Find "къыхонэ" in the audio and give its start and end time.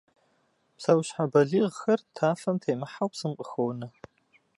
3.37-3.87